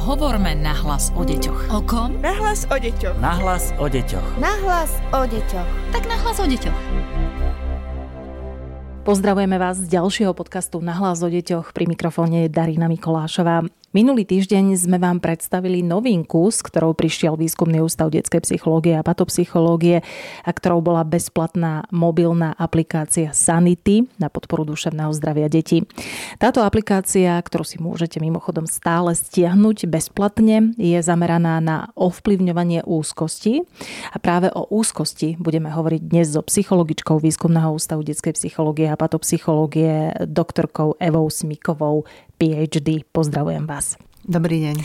[0.00, 1.76] Hovorme nahlas o deťoch.
[1.76, 2.16] O kom?
[2.24, 3.20] Nahlas o deťoch.
[3.20, 4.40] Nahlas o deťoch.
[4.40, 5.68] Nahlas o deťoch.
[5.92, 6.78] Tak nahlas o deťoch.
[9.04, 11.76] Pozdravujeme vás z ďalšieho podcastu Nahlas o deťoch.
[11.76, 13.68] Pri mikrofóne je Darina Mikolášová.
[13.90, 20.06] Minulý týždeň sme vám predstavili novinku, s ktorou prišiel Výskumný ústav detskej psychológie a patopsychológie
[20.46, 25.82] a ktorou bola bezplatná mobilná aplikácia Sanity na podporu duševného zdravia detí.
[26.38, 33.66] Táto aplikácia, ktorú si môžete mimochodom stále stiahnuť bezplatne, je zameraná na ovplyvňovanie úzkosti
[34.14, 40.14] a práve o úzkosti budeme hovoriť dnes so psychologičkou Výskumného ústavu detskej psychológie a patopsychológie
[40.30, 42.06] doktorkou Evou Smikovou
[42.40, 43.04] PhD.
[43.12, 44.00] Pozdravujem vás.
[44.24, 44.80] Dobrý deň.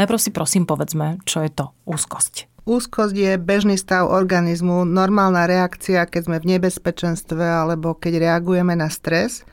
[0.00, 2.48] Najprv si prosím povedzme, čo je to úzkosť.
[2.64, 8.88] Úzkosť je bežný stav organizmu, normálna reakcia, keď sme v nebezpečenstve alebo keď reagujeme na
[8.88, 9.44] stres.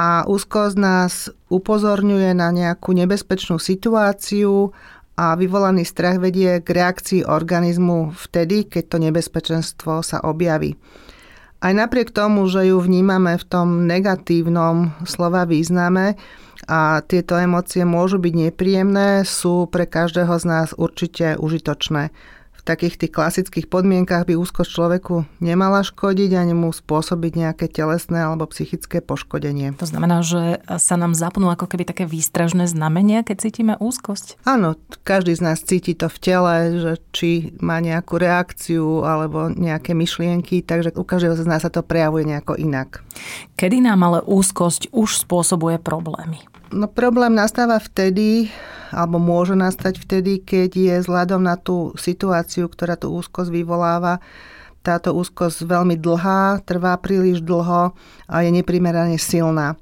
[0.00, 4.72] A úzkosť nás upozorňuje na nejakú nebezpečnú situáciu
[5.12, 10.80] a vyvolaný strach vedie k reakcii organizmu vtedy, keď to nebezpečenstvo sa objaví.
[11.60, 16.16] Aj napriek tomu, že ju vnímame v tom negatívnom slova význame
[16.68, 22.14] a tieto emócie môžu byť nepríjemné, sú pre každého z nás určite užitočné
[22.62, 28.22] v takých tých klasických podmienkach by úzkosť človeku nemala škodiť ani mu spôsobiť nejaké telesné
[28.22, 29.74] alebo psychické poškodenie.
[29.82, 34.38] To znamená, že sa nám zapnú ako keby také výstražné znamenia, keď cítime úzkosť?
[34.46, 39.98] Áno, každý z nás cíti to v tele, že či má nejakú reakciu alebo nejaké
[39.98, 43.02] myšlienky, takže u každého z nás sa to prejavuje nejako inak.
[43.58, 46.51] Kedy nám ale úzkosť už spôsobuje problémy?
[46.72, 48.48] No problém nastáva vtedy,
[48.88, 54.24] alebo môže nastať vtedy, keď je vzhľadom na tú situáciu, ktorá tú úzkosť vyvoláva,
[54.80, 57.92] táto úzkosť veľmi dlhá, trvá príliš dlho
[58.24, 59.76] a je neprimerane silná.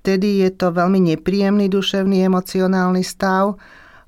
[0.00, 3.58] Vtedy je to veľmi nepríjemný duševný emocionálny stav,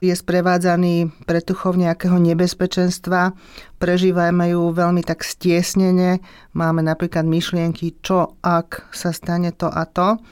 [0.02, 3.34] je sprevádzaný pretuchov nejakého nebezpečenstva,
[3.82, 6.22] prežívame ju veľmi tak stiesnene,
[6.54, 10.22] máme napríklad myšlienky, čo ak sa stane to a to.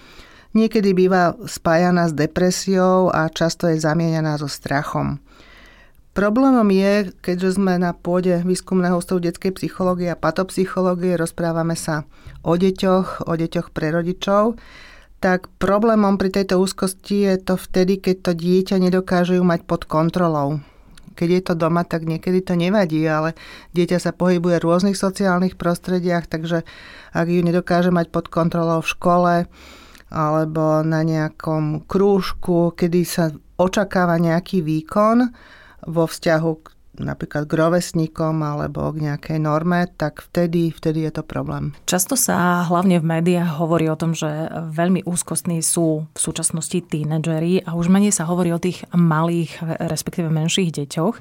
[0.50, 5.22] Niekedy býva spájaná s depresiou a často je zamieňaná so strachom.
[6.11, 12.03] Problémom je, keďže sme na pôde výskumného ústavu detskej psychológie a patopsychológie, rozprávame sa
[12.43, 14.59] o deťoch, o deťoch pre rodičov,
[15.22, 20.59] tak problémom pri tejto úzkosti je to vtedy, keď to dieťa nedokáže mať pod kontrolou.
[21.15, 23.39] Keď je to doma, tak niekedy to nevadí, ale
[23.78, 26.66] dieťa sa pohybuje v rôznych sociálnych prostrediach, takže
[27.15, 29.33] ak ju nedokáže mať pod kontrolou v škole,
[30.10, 35.31] alebo na nejakom krúžku, kedy sa očakáva nejaký výkon
[35.87, 36.66] vo vzťahu k
[37.03, 41.72] napríklad k rovesníkom alebo k nejakej norme, tak vtedy, vtedy je to problém.
[41.88, 44.28] Často sa hlavne v médiách hovorí o tom, že
[44.71, 50.28] veľmi úzkostní sú v súčasnosti tínedžeri a už menej sa hovorí o tých malých, respektíve
[50.31, 51.15] menších deťoch.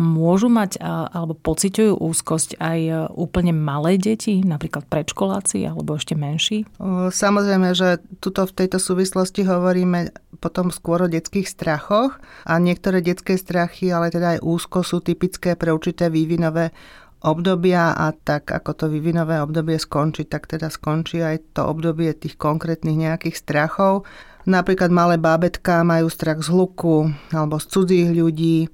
[0.00, 6.68] Môžu mať alebo pociťujú úzkosť aj úplne malé deti, napríklad predškoláci alebo ešte menší?
[7.10, 13.40] Samozrejme, že tuto v tejto súvislosti hovoríme potom skôr o detských strachoch a niektoré detské
[13.40, 16.74] strachy, ale teda aj úzko sú typické pre určité vývinové
[17.22, 22.34] obdobia a tak ako to vývinové obdobie skončí, tak teda skončí aj to obdobie tých
[22.34, 24.02] konkrétnych nejakých strachov.
[24.46, 28.70] Napríklad malé bábetka majú strach z hluku alebo z cudzích ľudí,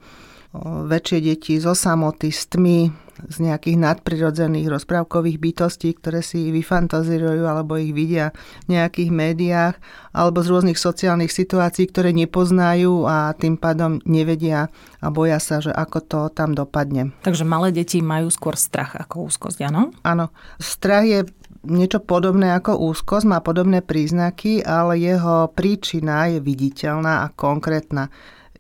[0.88, 2.78] väčšie deti zo samoty, z tmy,
[3.28, 8.34] z nejakých nadprirodzených rozprávkových bytostí, ktoré si vyfantazírujú alebo ich vidia
[8.66, 9.74] v nejakých médiách,
[10.12, 14.72] alebo z rôznych sociálnych situácií, ktoré nepoznajú a tým pádom nevedia
[15.02, 17.10] a boja sa, že ako to tam dopadne.
[17.22, 19.94] Takže malé deti majú skôr strach ako úzkosť, áno?
[20.02, 20.30] Áno.
[20.60, 21.26] Strach je
[21.62, 28.10] niečo podobné ako úzkosť, má podobné príznaky, ale jeho príčina je viditeľná a konkrétna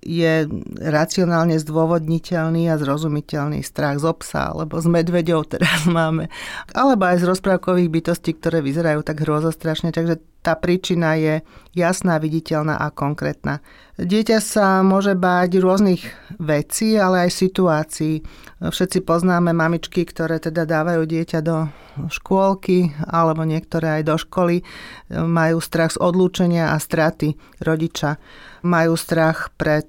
[0.02, 0.50] je
[0.82, 6.26] racionálne zdôvodniteľný a zrozumiteľný strach z obsa, alebo z medveďov teraz máme,
[6.74, 11.38] alebo aj z rozprávkových bytostí, ktoré vyzerajú tak hrozostrašne, takže tá príčina je
[11.72, 13.62] jasná, viditeľná a konkrétna.
[13.94, 16.02] Dieťa sa môže báť rôznych
[16.42, 18.26] vecí, ale aj situácií.
[18.58, 21.70] Všetci poznáme mamičky, ktoré teda dávajú dieťa do
[22.10, 24.66] škôlky alebo niektoré aj do školy.
[25.14, 28.18] Majú strach z odlúčenia a straty rodiča.
[28.66, 29.86] Majú strach pred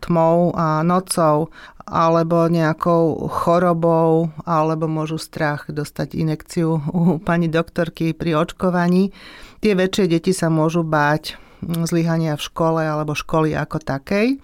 [0.00, 1.52] tmou a nocou
[1.90, 9.10] alebo nejakou chorobou, alebo môžu strach dostať inekciu u pani doktorky pri očkovaní.
[9.58, 14.38] Tie väčšie deti sa môžu báť zlyhania v škole alebo školy ako takej.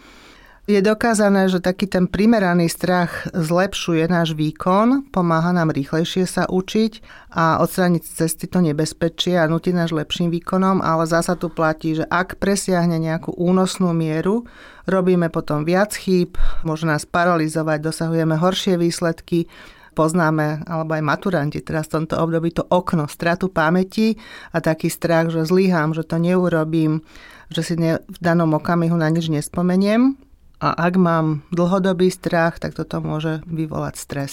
[0.66, 7.06] Je dokázané, že taký ten primeraný strach zlepšuje náš výkon, pomáha nám rýchlejšie sa učiť
[7.30, 12.02] a odstrániť cesty to nebezpečie a nutí náš lepším výkonom, ale zasa tu platí, že
[12.10, 14.42] ak presiahne nejakú únosnú mieru,
[14.90, 16.34] robíme potom viac chýb,
[16.66, 19.46] môže nás paralizovať, dosahujeme horšie výsledky,
[19.94, 24.18] poznáme, alebo aj maturanti teraz v tomto období to okno, stratu pamäti
[24.50, 27.06] a taký strach, že zlyhám, že to neurobím,
[27.54, 30.25] že si ne, v danom okamihu na nič nespomeniem.
[30.56, 34.32] A ak mám dlhodobý strach, tak toto môže vyvolať stres.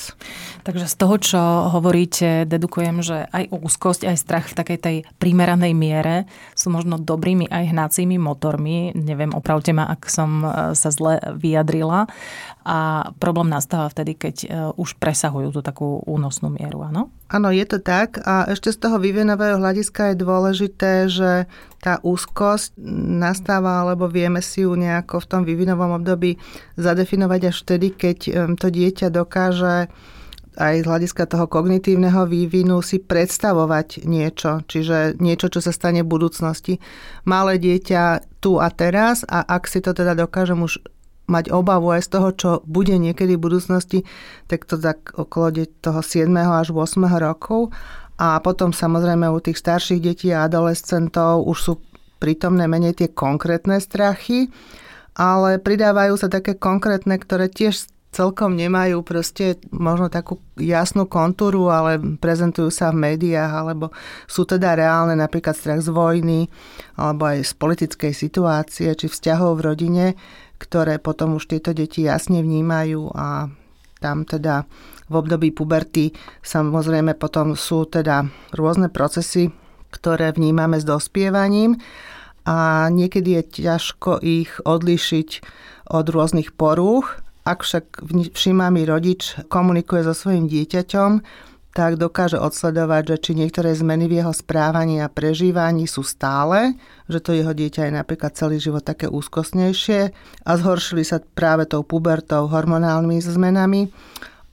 [0.63, 5.75] Takže z toho, čo hovoríte, dedukujem, že aj úzkosť, aj strach v takej tej primeranej
[5.75, 6.23] miere
[6.55, 8.95] sú možno dobrými aj hnacími motormi.
[8.95, 10.47] Neviem, opravte ma, ak som e,
[10.79, 12.07] sa zle vyjadrila.
[12.63, 14.47] A problém nastáva vtedy, keď e,
[14.79, 17.11] už presahujú tú takú únosnú mieru, áno?
[17.27, 18.23] Áno, je to tak.
[18.23, 21.51] A ešte z toho vývinového hľadiska je dôležité, že
[21.83, 22.79] tá úzkosť
[23.19, 26.39] nastáva, alebo vieme si ju nejako v tom vývinovom období
[26.79, 28.17] zadefinovať až vtedy, keď
[28.55, 29.91] to dieťa dokáže
[30.53, 36.11] aj z hľadiska toho kognitívneho vývinu si predstavovať niečo, čiže niečo, čo sa stane v
[36.13, 36.77] budúcnosti.
[37.25, 40.77] Malé dieťa tu a teraz a ak si to teda dokážem už
[41.25, 43.99] mať obavu aj z toho, čo bude niekedy v budúcnosti,
[44.45, 46.29] tak to tak okolo toho 7.
[46.35, 47.01] až 8.
[47.17, 47.73] rokov.
[48.23, 51.73] A potom samozrejme u tých starších detí a adolescentov už sú
[52.23, 54.47] prítomné menej tie konkrétne strachy,
[55.11, 61.99] ale pridávajú sa také konkrétne, ktoré tiež celkom nemajú proste možno takú jasnú kontúru, ale
[61.99, 63.91] prezentujú sa v médiách, alebo
[64.29, 66.47] sú teda reálne, napríklad strach z vojny,
[66.95, 70.05] alebo aj z politickej situácie, či vzťahov v rodine,
[70.61, 73.51] ktoré potom už tieto deti jasne vnímajú a
[74.03, 74.67] tam teda
[75.07, 76.11] v období puberty
[76.43, 79.47] samozrejme potom sú teda rôzne procesy,
[79.95, 81.79] ktoré vnímame s dospievaním
[82.43, 85.29] a niekedy je ťažko ich odlišiť
[85.95, 87.23] od rôznych porúch.
[87.47, 88.03] Ak však
[88.35, 91.11] všímavý rodič komunikuje so svojím dieťaťom,
[91.73, 96.77] tak dokáže odsledovať, že či niektoré zmeny v jeho správaní a prežívaní sú stále,
[97.09, 100.13] že to jeho dieťa je napríklad celý život také úzkostnejšie
[100.45, 103.89] a zhoršili sa práve tou pubertou, hormonálnymi zmenami,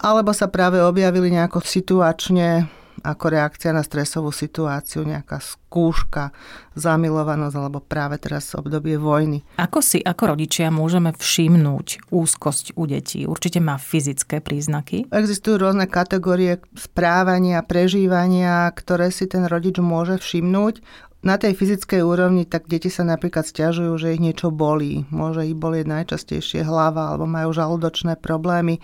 [0.00, 6.30] alebo sa práve objavili nejako situačne ako reakcia na stresovú situáciu, nejaká skúška,
[6.76, 9.42] zamilovanosť alebo práve teraz obdobie vojny.
[9.56, 13.24] Ako si ako rodičia môžeme všimnúť úzkosť u detí?
[13.24, 15.08] Určite má fyzické príznaky?
[15.10, 20.82] Existujú rôzne kategórie správania, prežívania, ktoré si ten rodič môže všimnúť.
[21.20, 25.04] Na tej fyzickej úrovni tak deti sa napríklad stiažujú, že ich niečo bolí.
[25.12, 28.80] Môže ich bolieť najčastejšie hlava alebo majú žalúdočné problémy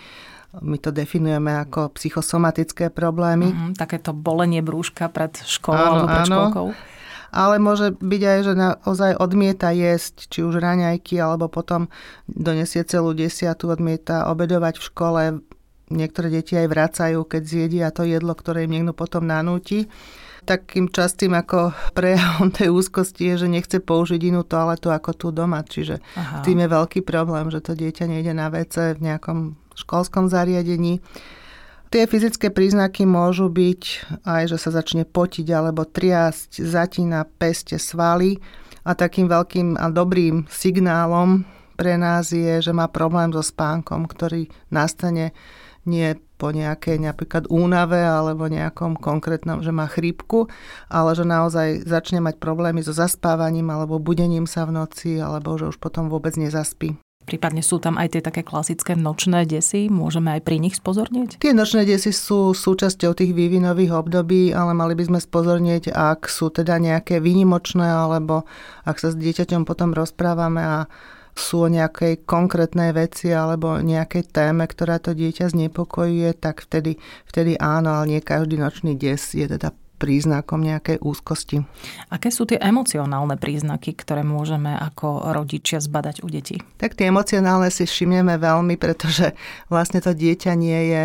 [0.57, 3.53] my to definujeme ako psychosomatické problémy.
[3.53, 6.37] Mm, takéto bolenie brúška pred školou áno, alebo pred áno.
[6.37, 6.67] školkou.
[7.37, 11.93] Ale môže byť aj, že naozaj odmieta jesť, či už raňajky, alebo potom
[12.25, 15.23] donesie celú desiatu, odmieta obedovať v škole.
[15.93, 19.91] Niektoré deti aj vracajú, keď zjedia to jedlo, ktoré im niekto potom nanúti
[20.47, 25.67] takým častým ako prejavom tej úzkosti je, že nechce použiť inú toaletu ako tu doma.
[25.67, 26.47] Čiže Aha.
[26.47, 29.39] tým je veľký problém, že to dieťa nejde na WC v nejakom
[29.77, 31.05] školskom zariadení.
[31.87, 33.83] Tie fyzické príznaky môžu byť
[34.27, 38.43] aj, že sa začne potiť alebo triasť, zatína peste svaly
[38.83, 41.47] a takým veľkým a dobrým signálom
[41.77, 45.37] pre nás je, že má problém so spánkom, ktorý nastane
[45.87, 50.51] nie po nejakej napríklad únave alebo nejakom konkrétnom, že má chrípku,
[50.91, 55.71] ale že naozaj začne mať problémy so zaspávaním alebo budením sa v noci alebo že
[55.71, 56.99] už potom vôbec nezaspí.
[57.27, 61.43] Prípadne sú tam aj tie také klasické nočné desy, môžeme aj pri nich spozornieť?
[61.43, 66.55] Tie nočné desy sú súčasťou tých vývinových období, ale mali by sme spozornieť, ak sú
[66.55, 68.47] teda nejaké výnimočné, alebo
[68.87, 70.79] ak sa s dieťaťom potom rozprávame a
[71.37, 76.97] sú o nejakej konkrétnej veci alebo nejakej téme, ktorá to dieťa znepokojuje, tak vtedy,
[77.29, 81.65] vtedy áno, ale nie každý nočný des je teda príznakom nejakej úzkosti.
[82.13, 86.61] Aké sú tie emocionálne príznaky, ktoré môžeme ako rodičia zbadať u detí?
[86.77, 89.33] Tak tie emocionálne si všimneme veľmi, pretože
[89.73, 91.05] vlastne to dieťa nie je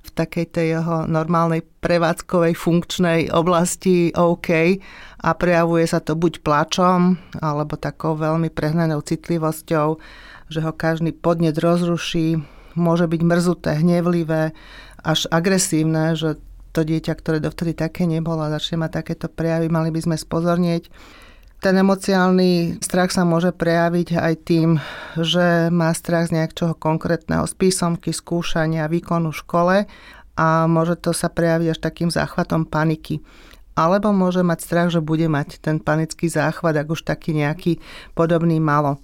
[0.00, 4.80] v takej tej jeho normálnej prevádzkovej funkčnej oblasti OK
[5.20, 10.00] a prejavuje sa to buď plačom, alebo takou veľmi prehnanou citlivosťou,
[10.48, 12.40] že ho každý podnet rozruší,
[12.74, 14.56] môže byť mrzuté, hnevlivé,
[15.04, 19.90] až agresívne, že to dieťa, ktoré dovtedy také nebolo a začne mať takéto prejavy, mali
[19.90, 20.90] by sme spozornieť.
[21.60, 24.80] Ten emociálny strach sa môže prejaviť aj tým,
[25.20, 29.76] že má strach z nejakého konkrétneho, z písomky, skúšania, výkonu v škole
[30.40, 33.20] a môže to sa prejaviť až takým záchvatom paniky.
[33.76, 37.76] Alebo môže mať strach, že bude mať ten panický záchvat, ak už taký nejaký
[38.16, 38.96] podobný malo.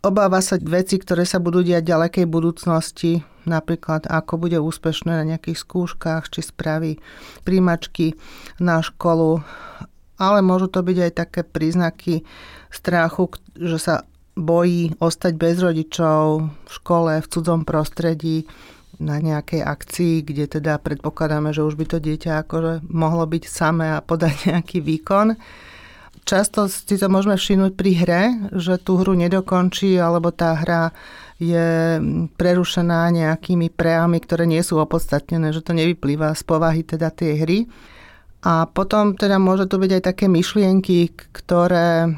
[0.00, 5.24] obáva sa veci, ktoré sa budú diať v ďalekej budúcnosti, napríklad ako bude úspešné na
[5.34, 6.98] nejakých skúškach, či spraví
[7.42, 8.14] príjmačky
[8.62, 9.42] na školu,
[10.18, 12.22] ale môžu to byť aj také príznaky
[12.70, 13.94] strachu, že sa
[14.32, 18.48] bojí ostať bez rodičov v škole, v cudzom prostredí,
[19.02, 23.98] na nejakej akcii, kde teda predpokladáme, že už by to dieťa akože mohlo byť samé
[23.98, 25.34] a podať nejaký výkon.
[26.22, 28.22] Často si to môžeme všimnúť pri hre,
[28.54, 30.94] že tú hru nedokončí, alebo tá hra
[31.42, 31.98] je
[32.38, 37.58] prerušená nejakými prejavmi, ktoré nie sú opodstatnené, že to nevyplýva z povahy teda tej hry.
[38.46, 42.10] A potom teda môže to byť aj také myšlienky, ktoré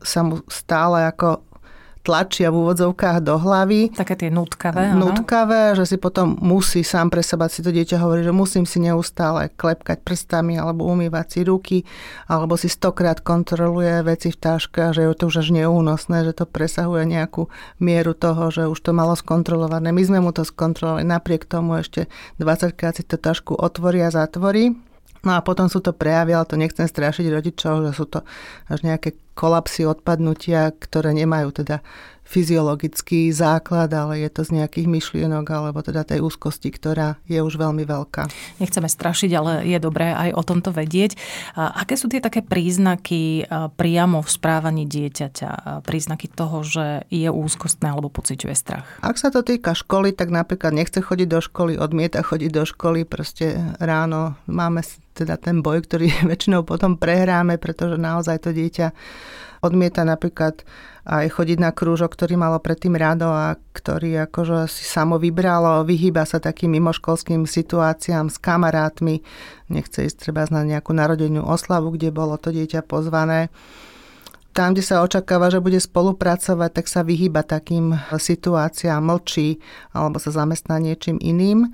[0.00, 1.44] sa mu stále ako
[2.02, 3.94] tlačia v úvodzovkách do hlavy.
[3.94, 4.94] Také tie nutkavé.
[4.98, 8.82] Nutkavé, že si potom musí sám pre seba si to dieťa hovorí, že musím si
[8.82, 11.78] neustále klepkať prstami alebo umývať si ruky,
[12.26, 16.44] alebo si stokrát kontroluje veci v táške, že je to už až neúnosné, že to
[16.44, 17.46] presahuje nejakú
[17.78, 19.94] mieru toho, že už to malo skontrolované.
[19.94, 22.10] My sme mu to skontrolovali, napriek tomu ešte
[22.42, 24.91] 20 krát si to tašku otvorí a zatvorí.
[25.22, 28.26] No a potom sú to prejavy, ale to nechcem strašiť rodičov, že sú to
[28.66, 31.80] až nejaké kolapsy, odpadnutia, ktoré nemajú teda
[32.32, 37.60] fyziologický základ, ale je to z nejakých myšlienok alebo teda tej úzkosti, ktorá je už
[37.60, 38.32] veľmi veľká.
[38.56, 41.20] Nechceme strašiť, ale je dobré aj o tomto vedieť.
[41.60, 43.44] A aké sú tie také príznaky
[43.76, 45.84] priamo v správaní dieťaťa?
[45.84, 48.88] Príznaky toho, že je úzkostné alebo pociťuje strach?
[49.04, 53.04] Ak sa to týka školy, tak napríklad nechce chodiť do školy, odmieta chodiť do školy,
[53.04, 54.80] proste ráno máme
[55.12, 58.96] teda ten boj, ktorý väčšinou potom prehráme, pretože naozaj to dieťa
[59.62, 60.66] odmieta napríklad
[61.02, 66.22] aj chodiť na krúžok, ktorý malo predtým rado a ktorý akože si samo vybralo, vyhýba
[66.22, 69.18] sa takým mimoškolským situáciám s kamarátmi,
[69.66, 73.50] nechce ísť treba na nejakú narodennú oslavu, kde bolo to dieťa pozvané.
[74.52, 79.58] Tam, kde sa očakáva, že bude spolupracovať, tak sa vyhýba takým situáciám, mlčí
[79.96, 81.72] alebo sa zamestná niečím iným.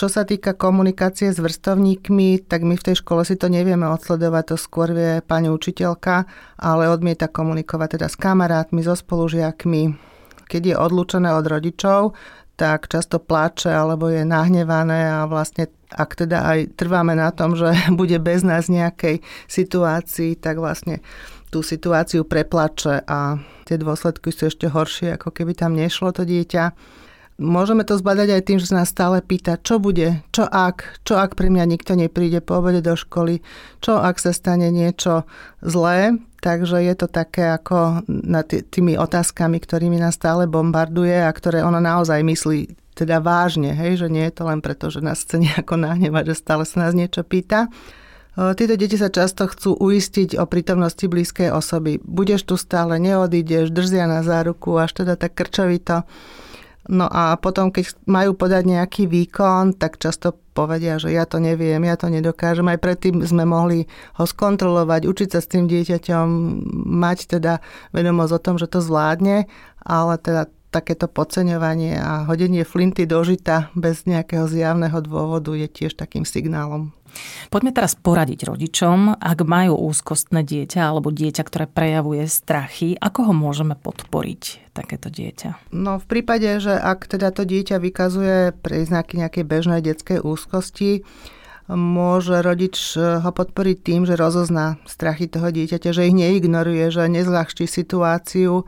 [0.00, 4.44] Čo sa týka komunikácie s vrstovníkmi, tak my v tej škole si to nevieme odsledovať,
[4.48, 6.24] to skôr vie pani učiteľka,
[6.56, 9.92] ale odmieta komunikovať teda s kamarátmi, so spolužiakmi.
[10.48, 12.16] Keď je odlúčené od rodičov,
[12.56, 17.68] tak často pláče alebo je nahnevané a vlastne ak teda aj trváme na tom, že
[18.00, 19.20] bude bez nás nejakej
[19.52, 21.04] situácii, tak vlastne
[21.52, 23.36] tú situáciu preplače a
[23.68, 26.72] tie dôsledky sú ešte horšie, ako keby tam nešlo to dieťa.
[27.40, 31.16] Môžeme to zbadať aj tým, že sa nás stále pýta, čo bude, čo ak, čo
[31.16, 33.40] ak pri mňa nikto nepríde po obede do školy,
[33.80, 35.24] čo ak sa stane niečo
[35.64, 36.20] zlé.
[36.44, 41.80] Takže je to také ako na tými otázkami, ktorými nás stále bombarduje a ktoré ona
[41.80, 45.80] naozaj myslí teda vážne, hej, že nie je to len preto, že nás chce nejako
[45.80, 47.72] nahnevať, že stále sa nás niečo pýta.
[48.36, 52.00] Títo deti sa často chcú uistiť o prítomnosti blízkej osoby.
[52.04, 56.04] Budeš tu stále, neodídeš, držia na záruku, až teda tak krčovito
[56.90, 61.78] No a potom, keď majú podať nejaký výkon, tak často povedia, že ja to neviem,
[61.86, 62.66] ja to nedokážem.
[62.66, 63.86] Aj predtým sme mohli
[64.18, 66.26] ho skontrolovať, učiť sa s tým dieťaťom,
[66.90, 67.62] mať teda
[67.94, 69.46] vedomosť o tom, že to zvládne,
[69.86, 75.94] ale teda takéto podceňovanie a hodenie flinty do žita bez nejakého zjavného dôvodu je tiež
[75.94, 76.90] takým signálom.
[77.48, 83.34] Poďme teraz poradiť rodičom, ak majú úzkostné dieťa alebo dieťa, ktoré prejavuje strachy, ako ho
[83.34, 85.74] môžeme podporiť, takéto dieťa?
[85.74, 91.02] No v prípade, že ak teda to dieťa vykazuje príznaky nejakej bežnej detskej úzkosti,
[91.70, 97.70] môže rodič ho podporiť tým, že rozozná strachy toho dieťaťa, že ich neignoruje, že nezľahčí
[97.70, 98.66] situáciu,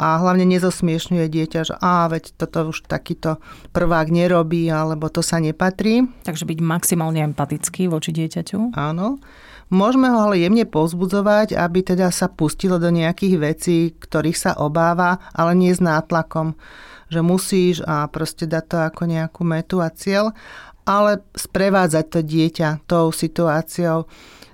[0.00, 3.36] a hlavne nezosmiešňuje dieťa, že á, veď toto už takýto
[3.76, 6.08] prvák nerobí, alebo to sa nepatrí.
[6.24, 8.72] Takže byť maximálne empatický voči dieťaťu.
[8.72, 9.20] Áno.
[9.70, 15.20] Môžeme ho ale jemne povzbudzovať, aby teda sa pustilo do nejakých vecí, ktorých sa obáva,
[15.30, 16.58] ale nie s nátlakom,
[17.06, 20.34] že musíš a proste dať to ako nejakú metu a cieľ,
[20.82, 24.10] ale sprevádzať to dieťa tou situáciou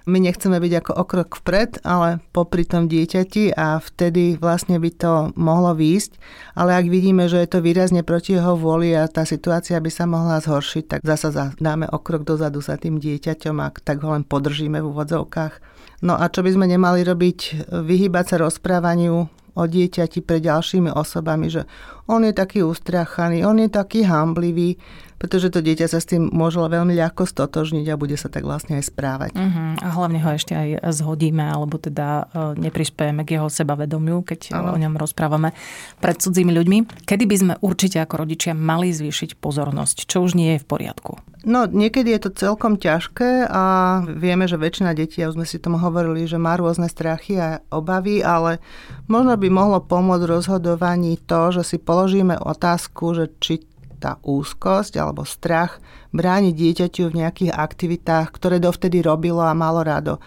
[0.06, 5.12] my nechceme byť ako okrok vpred, ale popri tom dieťati a vtedy vlastne by to
[5.34, 6.14] mohlo výjsť.
[6.54, 10.06] Ale ak vidíme, že je to výrazne proti jeho vôli a tá situácia by sa
[10.06, 14.78] mohla zhoršiť, tak zasa dáme okrok dozadu za tým dieťaťom a tak ho len podržíme
[14.78, 15.76] v úvodzovkách.
[16.06, 17.68] No a čo by sme nemali robiť?
[17.74, 21.64] Vyhýbať sa rozprávaniu o dieťati pre ďalšími osobami, že
[22.06, 24.76] on je taký ustrachaný, on je taký hamblivý,
[25.16, 28.80] pretože to dieťa sa s tým môže veľmi ľahko stotožniť a bude sa tak vlastne
[28.80, 29.32] aj správať.
[29.32, 29.76] Uh-huh.
[29.80, 34.74] A hlavne ho ešte aj zhodíme, alebo teda uh, neprispiejeme k jeho sebavedomiu, keď ano.
[34.74, 35.56] o ňom rozprávame
[36.00, 36.78] pred cudzími ľuďmi.
[37.08, 41.16] Kedy by sme určite ako rodičia mali zvýšiť pozornosť, čo už nie je v poriadku?
[41.46, 43.64] No, niekedy je to celkom ťažké a
[44.02, 47.62] vieme, že väčšina detí, a už sme si tomu hovorili, že má rôzne strachy a
[47.70, 48.58] obavy, ale
[49.06, 53.62] možno by mohlo pomôcť rozhodovaní to, že si položíme otázku, že či
[53.96, 60.20] tá úzkosť alebo strach bráni dieťaťu v nejakých aktivitách, ktoré dovtedy robilo a malo rado.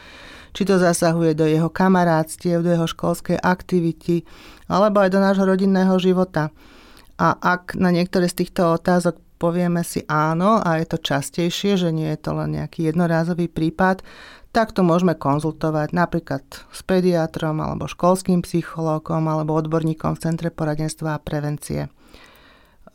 [0.51, 4.25] Či to zasahuje do jeho kamarátstiev, do jeho školskej aktivity,
[4.65, 6.49] alebo aj do nášho rodinného života.
[7.21, 11.89] A ak na niektoré z týchto otázok povieme si áno a je to častejšie, že
[11.95, 14.03] nie je to len nejaký jednorázový prípad,
[14.49, 16.41] tak to môžeme konzultovať napríklad
[16.73, 21.93] s pediatrom alebo školským psychológom alebo odborníkom v Centre poradenstva a prevencie.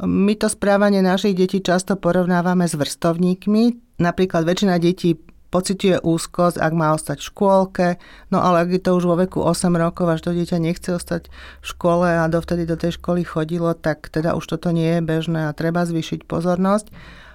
[0.03, 3.97] My to správanie našich detí často porovnávame s vrstovníkmi.
[4.03, 5.15] Napríklad väčšina detí
[5.55, 7.89] pociťuje úzkosť, ak má ostať v škôlke,
[8.35, 11.31] no ale ak je to už vo veku 8 rokov, až to dieťa nechce ostať
[11.31, 15.47] v škole a dovtedy do tej školy chodilo, tak teda už toto nie je bežné
[15.47, 16.91] a treba zvýšiť pozornosť.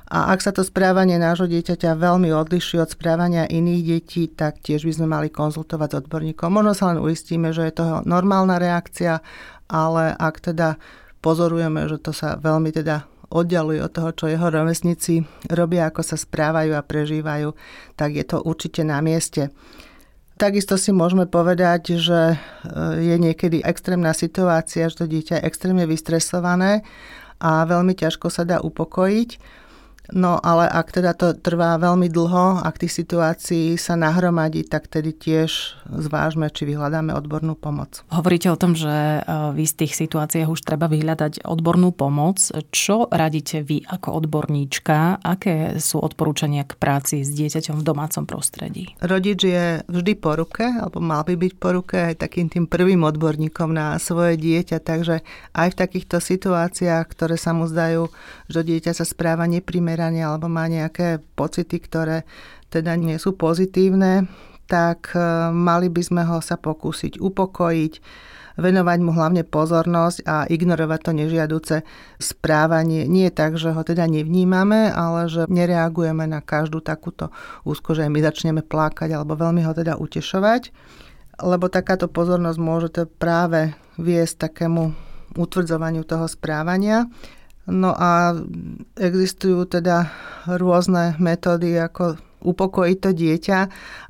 [0.10, 4.84] A ak sa to správanie nášho dieťaťa veľmi odliší od správania iných detí, tak tiež
[4.84, 6.50] by sme mali konzultovať s odborníkom.
[6.50, 9.22] Možno sa len uistíme, že je to normálna reakcia,
[9.70, 10.82] ale ak teda
[11.20, 15.22] pozorujeme, že to sa veľmi teda oddialuje od toho, čo jeho rovesníci
[15.54, 17.54] robia, ako sa správajú a prežívajú,
[17.94, 19.54] tak je to určite na mieste.
[20.40, 22.38] Takisto si môžeme povedať, že e,
[23.04, 26.88] je niekedy extrémna situácia, že to dieťa je extrémne vystresované
[27.44, 29.30] a veľmi ťažko sa dá upokojiť
[30.14, 35.14] No ale ak teda to trvá veľmi dlho, ak tých situácií sa nahromadí, tak tedy
[35.14, 38.02] tiež zvážme, či vyhľadáme odbornú pomoc.
[38.14, 39.22] Hovoríte o tom, že e,
[39.54, 42.42] v istých situáciách už treba vyhľadať odbornú pomoc.
[42.70, 45.22] Čo radíte vy ako odborníčka?
[45.22, 48.94] Aké sú odporúčania k práci s dieťaťom v domácom prostredí?
[49.02, 53.02] Rodič je vždy po ruke, alebo mal by byť po ruke aj takým tým prvým
[53.06, 55.22] odborníkom na svoje dieťa, takže
[55.54, 58.10] aj v takýchto situáciách, ktoré sa mu zdajú,
[58.50, 62.24] že dieťa sa správa neprimerane, zomieranie alebo má nejaké pocity, ktoré
[62.72, 64.32] teda nie sú pozitívne,
[64.72, 65.20] tak e,
[65.52, 67.94] mali by sme ho sa pokúsiť upokojiť,
[68.56, 71.76] venovať mu hlavne pozornosť a ignorovať to nežiaduce
[72.16, 73.12] správanie.
[73.12, 77.36] Nie je tak, že ho teda nevnímame, ale že nereagujeme na každú takúto
[77.68, 80.72] úzko, že my začneme plakať alebo veľmi ho teda utešovať,
[81.44, 82.88] lebo takáto pozornosť môže
[83.20, 84.96] práve viesť takému
[85.36, 87.12] utvrdzovaniu toho správania
[87.68, 88.38] No a
[88.96, 90.10] existujú teda
[90.48, 93.60] rôzne metódy, ako upokojiť to dieťa,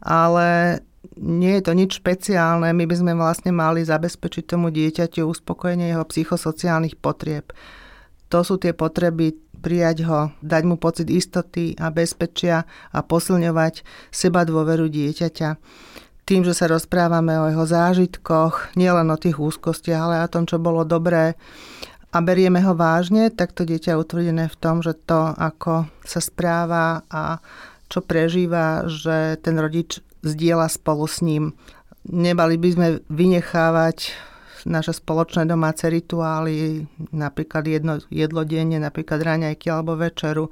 [0.05, 0.79] ale
[1.19, 2.71] nie je to nič špeciálne.
[2.71, 7.51] My by sme vlastne mali zabezpečiť tomu dieťaťu uspokojenie jeho psychosociálnych potrieb.
[8.29, 12.63] To sú tie potreby prijať ho, dať mu pocit istoty a bezpečia
[12.95, 15.49] a posilňovať seba dôveru dieťaťa.
[16.23, 20.61] Tým, že sa rozprávame o jeho zážitkoch, nielen o tých úzkostiach, ale o tom, čo
[20.61, 21.33] bolo dobré,
[22.09, 26.17] a berieme ho vážne, tak to dieťa je utvrdené v tom, že to, ako sa
[26.17, 27.37] správa a
[27.89, 31.53] čo prežíva, že ten rodič zdieľa spolu s ním.
[32.09, 34.13] Nebali by sme vynechávať
[34.65, 40.51] naše spoločné domáce rituály, napríklad jedno, jedlo denne, napríklad raňajky alebo večeru,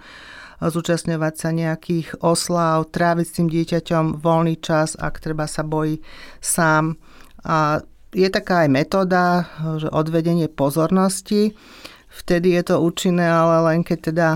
[0.57, 6.01] zúčastňovať sa nejakých oslav, tráviť s tým dieťaťom voľný čas, ak treba sa bojí
[6.41, 6.97] sám.
[7.45, 7.81] A
[8.17, 9.45] je taká aj metóda,
[9.77, 11.53] že odvedenie pozornosti.
[12.09, 14.27] Vtedy je to účinné, ale len keď teda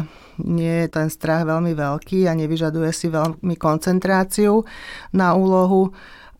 [0.45, 4.61] nie je ten strach veľmi veľký a nevyžaduje si veľmi koncentráciu
[5.17, 5.89] na úlohu.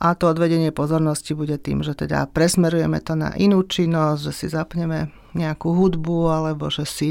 [0.01, 4.47] A to odvedenie pozornosti bude tým, že teda presmerujeme to na inú činnosť, že si
[4.49, 7.09] zapneme nejakú hudbu, alebo že si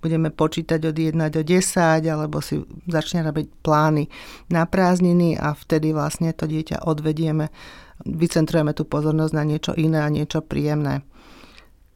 [0.00, 4.08] budeme počítať od 1 do 10, alebo si začne robiť plány
[4.48, 7.52] na prázdniny a vtedy vlastne to dieťa odvedieme
[8.04, 11.04] vycentrujeme tú pozornosť na niečo iné a niečo príjemné.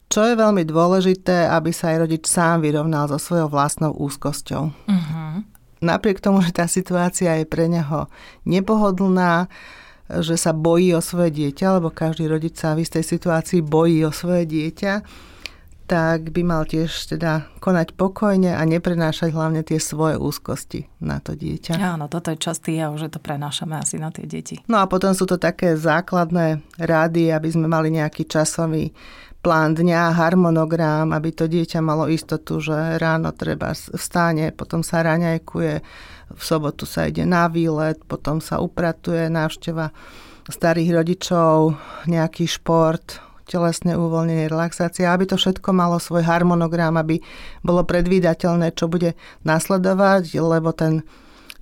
[0.05, 4.63] Čo je veľmi dôležité, aby sa aj rodič sám vyrovnal so svojou vlastnou úzkosťou.
[4.69, 5.35] Uh-huh.
[5.81, 8.05] Napriek tomu, že tá situácia je pre neho
[8.45, 9.49] nepohodlná,
[10.21, 14.13] že sa bojí o svoje dieťa, lebo každý rodič sa v istej situácii bojí o
[14.13, 15.01] svoje dieťa,
[15.85, 21.37] tak by mal tiež teda konať pokojne a neprenášať hlavne tie svoje úzkosti na to
[21.37, 21.77] dieťa.
[21.77, 24.57] Áno, toto je častý jav, že to prenášame asi na tie deti.
[24.65, 28.89] No a potom sú to také základné rady, aby sme mali nejaký časový
[29.45, 35.73] plán dňa, harmonogram, aby to dieťa malo istotu, že ráno treba vstáne, potom sa raňajkuje,
[36.33, 39.93] v sobotu sa ide na výlet, potom sa upratuje návšteva
[40.49, 41.77] starých rodičov,
[42.09, 47.21] nejaký šport, telesné uvoľnenie, relaxácia, aby to všetko malo svoj harmonogram, aby
[47.61, 49.13] bolo predvídateľné, čo bude
[49.45, 51.05] nasledovať, lebo ten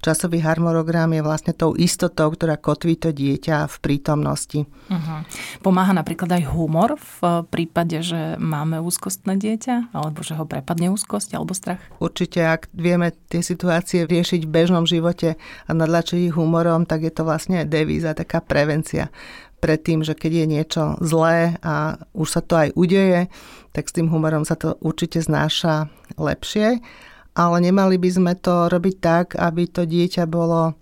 [0.04, 4.68] časový harmonogram je vlastne tou istotou, ktorá kotví to dieťa v prítomnosti.
[4.68, 5.24] Uh-huh.
[5.64, 11.40] Pomáha napríklad aj humor v prípade, že máme úzkostné dieťa, alebo že ho prepadne úzkosť
[11.40, 11.80] alebo strach?
[12.04, 17.14] Určite, ak vieme tie situácie riešiť v bežnom živote a nadlačiť ich humorom, tak je
[17.16, 19.08] to vlastne devíza, taká prevencia
[19.64, 23.32] pred tým, že keď je niečo zlé a už sa to aj udeje,
[23.72, 25.88] tak s tým humorom sa to určite znáša
[26.20, 26.84] lepšie
[27.34, 30.78] ale nemali by sme to robiť tak, aby to dieťa bolo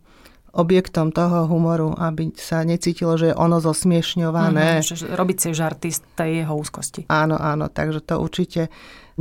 [0.52, 4.84] objektom toho humoru, aby sa necítilo, že je ono zosmiešňované.
[4.84, 7.08] Mm, robiť si žarty z tej jeho úzkosti.
[7.08, 8.68] Áno, áno, takže to určite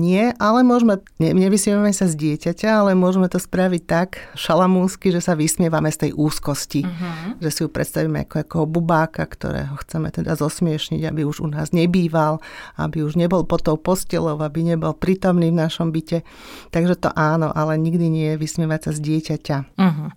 [0.01, 5.21] nie, ale môžeme, ne, nevysmievame sa z dieťaťa, ale môžeme to spraviť tak šalamúnsky, že
[5.21, 6.89] sa vysmievame z tej úzkosti.
[6.89, 7.37] Uh-huh.
[7.45, 11.77] Že si ju predstavíme ako, ako bubáka, ktorého chceme teda zosmiešniť, aby už u nás
[11.77, 12.41] nebýval,
[12.81, 16.25] aby už nebol pod tou postelou, aby nebol prítomný v našom byte.
[16.73, 19.57] Takže to áno, ale nikdy nie je vysmievať sa z dieťaťa.
[19.77, 20.09] Uh-huh.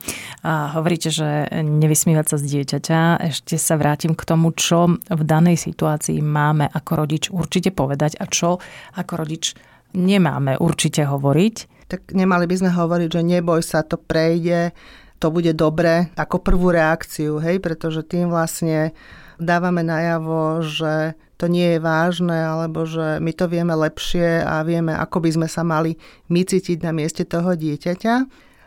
[0.47, 2.99] A hovoríte, že nevysmievať sa z dieťaťa.
[3.27, 8.25] Ešte sa vrátim k tomu, čo v danej situácii máme ako rodič určite povedať a
[8.29, 8.61] čo
[8.93, 9.57] ako rodič
[9.93, 11.56] nemáme určite hovoriť.
[11.88, 14.73] Tak nemali by sme hovoriť, že neboj sa, to prejde,
[15.21, 18.91] to bude dobre, ako prvú reakciu, hej, pretože tým vlastne
[19.39, 24.95] dávame najavo, že to nie je vážne, alebo že my to vieme lepšie a vieme,
[24.95, 25.95] ako by sme sa mali
[26.27, 28.13] my cítiť na mieste toho dieťaťa.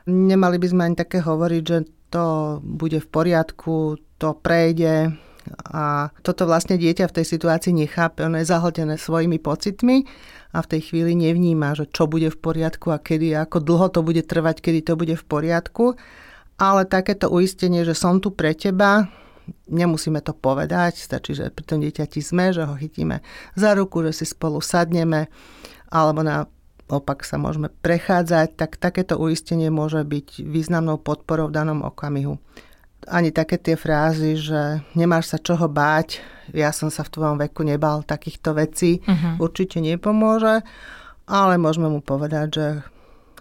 [0.07, 5.13] Nemali by sme ani také hovoriť, že to bude v poriadku, to prejde,
[5.71, 10.03] a toto vlastne dieťa v tej situácii nechápe, ono je zahltené svojimi pocitmi
[10.57, 14.01] a v tej chvíli nevníma, že čo bude v poriadku a kedy, ako dlho to
[14.01, 16.01] bude trvať, kedy to bude v poriadku.
[16.57, 19.13] Ale takéto uistenie, že som tu pre teba,
[19.69, 23.21] nemusíme to povedať, stačí, že pri tom dieťati sme, že ho chytíme
[23.53, 25.29] za ruku, že si spolu sadneme,
[25.93, 26.49] alebo na
[26.89, 32.41] opak sa môžeme prechádzať, tak takéto uistenie môže byť významnou podporou v danom okamihu
[33.07, 36.21] ani také tie frázy, že nemáš sa čoho báť,
[36.55, 39.43] ja som sa v tvojom veku nebal takýchto vecí, uh-huh.
[39.43, 40.63] určite nepomôže,
[41.27, 42.67] ale môžeme mu povedať, že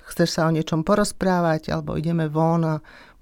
[0.09, 2.75] chceš sa o niečom porozprávať, alebo ideme von a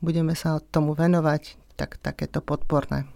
[0.04, 3.10] budeme sa tomu venovať, tak takéto podporné.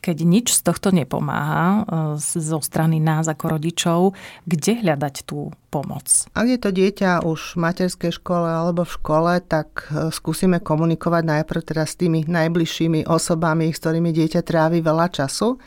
[0.00, 4.00] Keď nič z tohto nepomáha e, zo strany nás ako rodičov,
[4.48, 6.08] kde hľadať tú pomoc?
[6.32, 11.22] Ak je to dieťa už v materskej škole alebo v škole, tak e, skúsime komunikovať
[11.22, 15.60] najprv teda s tými najbližšími osobami, s ktorými dieťa trávi veľa času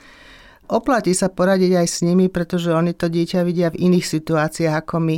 [0.63, 4.95] Oplatí sa poradiť aj s nimi, pretože oni to dieťa vidia v iných situáciách ako
[5.04, 5.17] my.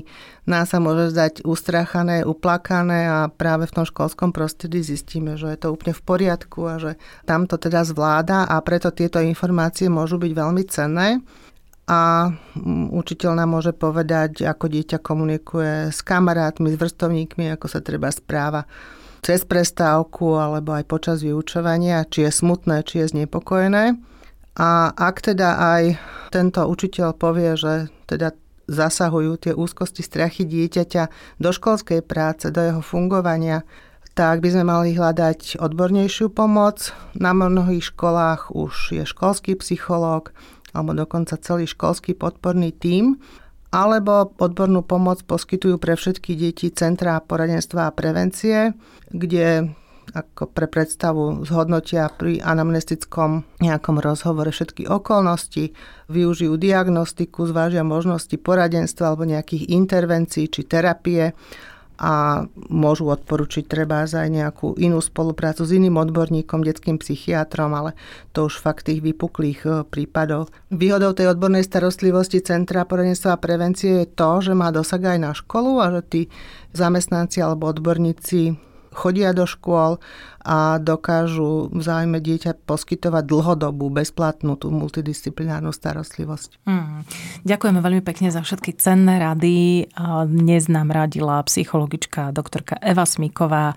[0.49, 5.59] Nás sa môže zdať ustrachané, uplakané a práve v tom školskom prostredí zistíme, že je
[5.61, 6.91] to úplne v poriadku a že
[7.29, 11.21] tam to teda zvláda a preto tieto informácie môžu byť veľmi cenné
[11.85, 17.79] a mm, učiteľ nám môže povedať, ako dieťa komunikuje s kamarátmi, s vrstovníkmi, ako sa
[17.85, 18.65] treba správa
[19.21, 24.14] cez prestávku alebo aj počas vyučovania, či je smutné, či je znepokojené.
[24.55, 25.83] A ak teda aj
[26.31, 28.31] tento učiteľ povie, že teda
[28.65, 33.61] zasahujú tie úzkosti, strachy dieťaťa do školskej práce, do jeho fungovania,
[34.15, 36.95] tak by sme mali hľadať odbornejšiu pomoc.
[37.19, 40.31] Na mnohých školách už je školský psychológ
[40.75, 43.15] alebo dokonca celý školský podporný tím,
[43.71, 48.75] alebo odbornú pomoc poskytujú pre všetky deti Centra poradenstva a prevencie,
[49.07, 49.71] kde
[50.13, 55.73] ako pre predstavu zhodnotia pri anamnestickom nejakom rozhovore všetky okolnosti,
[56.11, 61.33] využijú diagnostiku, zvážia možnosti poradenstva alebo nejakých intervencií či terapie
[61.95, 67.95] a môžu odporučiť treba aj nejakú inú spoluprácu s iným odborníkom, detským psychiatrom, ale
[68.35, 70.51] to už fakt tých vypuklých e, prípadov.
[70.75, 75.31] Výhodou tej odbornej starostlivosti Centra poradenstva a prevencie je to, že má dosah aj na
[75.31, 76.21] školu a že tí
[76.75, 78.59] zamestnanci alebo odborníci
[78.95, 79.99] chodia do škôl
[80.45, 86.63] a dokážu v záujme dieťa poskytovať dlhodobú, bezplatnú tú multidisciplinárnu starostlivosť.
[86.63, 87.03] Mm.
[87.43, 89.91] Ďakujeme veľmi pekne za všetky cenné rady.
[90.31, 93.75] Dnes nám radila psychologička doktorka Eva Smiková.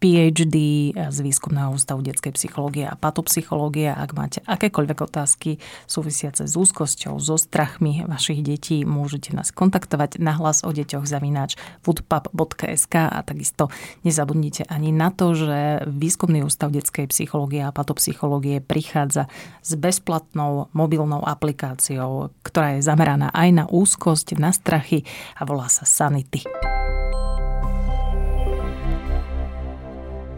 [0.00, 0.56] PhD
[0.96, 3.92] z Výskumného ústavu detskej psychológie a patopsychológie.
[3.92, 10.32] Ak máte akékoľvek otázky súvisiace s úzkosťou, so strachmi vašich detí, môžete nás kontaktovať na
[10.40, 13.68] hlas o deťoch zavináč foodpub.sk a takisto
[14.00, 19.28] nezabudnite ani na to, že Výskumný ústav detskej psychológie a patopsychológie prichádza
[19.60, 25.04] s bezplatnou mobilnou aplikáciou, ktorá je zameraná aj na úzkosť, na strachy
[25.36, 26.79] a volá sa Sanity.